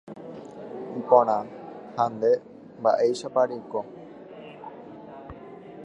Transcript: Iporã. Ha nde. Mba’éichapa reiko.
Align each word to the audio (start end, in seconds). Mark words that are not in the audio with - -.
Iporã. 0.99 1.35
Ha 1.97 2.05
nde. 2.13 2.31
Mba’éichapa 2.79 3.41
reiko. 3.49 3.79